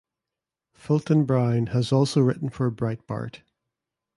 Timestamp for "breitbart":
2.71-3.43